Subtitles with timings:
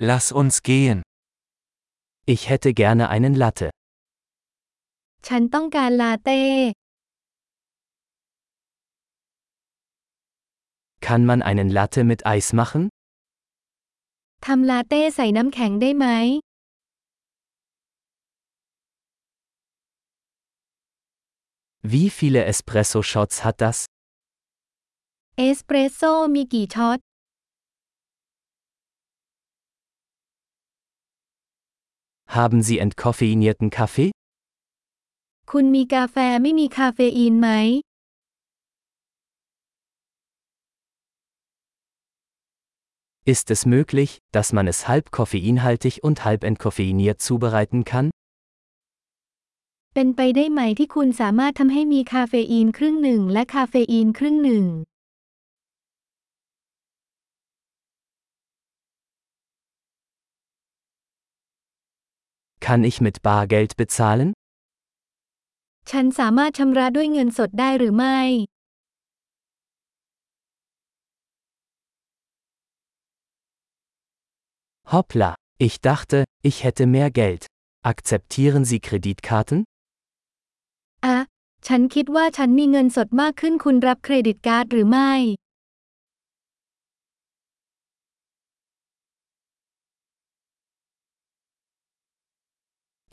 [0.00, 1.02] Lass uns gehen.
[2.24, 3.70] Ich hätte gerne einen Latte.
[5.26, 6.40] ฉันต้องการลาเต้
[11.06, 12.82] Kann man einen Latte mit Eis machen?
[14.46, 16.06] ทำลาเต้ใส่น้ำแข็งได้ไหม
[21.92, 23.78] Wie viele Espresso-Shots hat das?
[25.38, 26.98] เอสเปรสโซ่มีกี่ช็อต
[32.37, 34.11] Haben Sie entkoffeinierten Kaffee?
[35.51, 37.49] คุณมีกาแฟไม่มีคาเฟอีนไหม
[43.33, 48.07] Ist es möglich, dass man es halb koffeinhaltig und halb entkoffeiniert zubereiten kann?
[49.93, 54.65] เป็นไปได้ไหมที่คุณสามารถทำให้มีคาเฟอีนครึ่งหนึ่งและคาเฟอีนครึ่งหนึ่ง
[62.67, 64.29] Kann ich mit Bargeld bezahlen?
[65.91, 68.19] ฉันสามารถชำระด้วยเงินสดได้หรือไม่
[74.93, 75.31] Hoppla,
[75.67, 76.17] ich dachte,
[76.49, 77.43] ich hätte mehr Geld.
[77.91, 79.57] Akzeptieren Sie Kreditkarten?
[81.05, 81.17] อะ
[81.67, 85.11] ฉันคิดว่าฉันมีเงินสดมากขึ้นคุณรับเครดิตการ์ดหรือไม่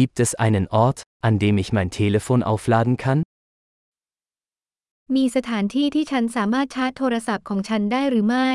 [0.00, 3.20] Gibt es einen Ort, an dem ich mein Telefon aufladen kann?
[5.16, 8.50] มีสถานที่ที่ฉันสามารถชาร์จโทรศัพท์ของฉันได้หรือไม่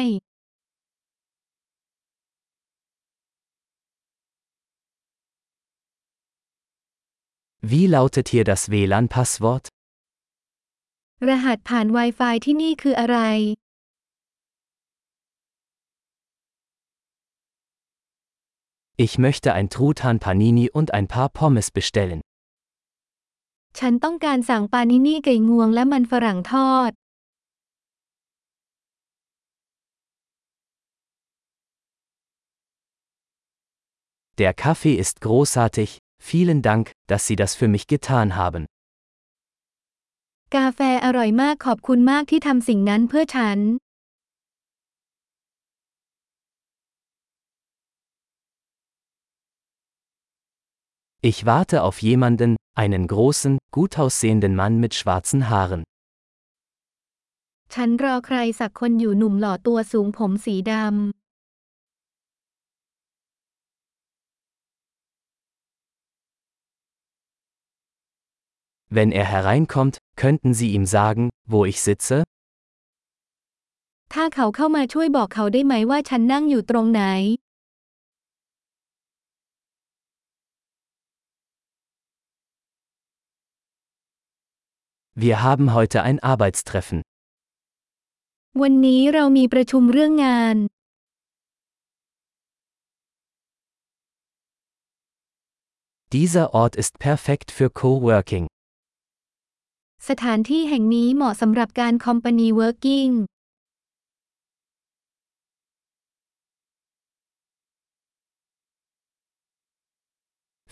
[7.72, 9.66] Wie lautet hier das WLAN-Passwort?
[11.30, 13.20] รหัสผ่าน Wi-Fi ที่นี่คืออะไร
[19.05, 22.21] Ich möchte ein Truthahn Panini und ein paar Pommes bestellen.
[23.79, 26.91] ฉันต้องการสั่งปานินี่ไก่งวงและมันฝรั่งทอด
[34.41, 35.99] Der Kaffee ist großartig,
[36.31, 38.63] vielen Dank, dass Sie das für mich getan haben.
[40.57, 43.59] กาแฟอร่อยมากขอบคุณมากที่ทำสิ่งนั้นเพื่อฉัน
[51.25, 55.83] Ich warte auf jemanden, einen großen, gut aussehenden Mann mit schwarzen Haaren.
[57.75, 60.85] ฉันรอใครสักคนอยู่หนุ่มหล่อตัวสูงผมสีดำ
[68.97, 72.17] Wenn er hereinkommt, könnten Sie ihm sagen, wo ich sitze?
[74.13, 77.03] ถ้าเขาเข้ามาช่วยบอกเขาได้ไหมว่าฉันนั่งอยู่ตรงไหน
[85.25, 86.99] Wir haben heute ein Arbeitstreffen.
[88.63, 90.57] วันนี้เรามีประชุมเรื่องงาน
[96.17, 98.47] Dieser Ort ist perfekt für Coworking.
[100.09, 103.09] สถานที่แห่งนี้เหมาะสำหรับการคอมพานีเวิร์กิ่ง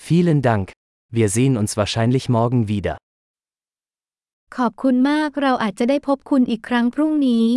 [0.09, 0.67] Vielen Dank.
[1.19, 2.97] Wir sehen uns wahrscheinlich morgen wieder.
[4.60, 7.48] ขอบคุณมากเราอาจจะได้พบคุณอีกครั้งพรุ่งนี้